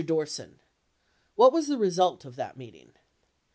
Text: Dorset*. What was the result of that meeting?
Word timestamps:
Dorset*. 0.03 0.55
What 1.35 1.53
was 1.53 1.67
the 1.67 1.77
result 1.77 2.25
of 2.25 2.35
that 2.35 2.57
meeting? 2.57 2.93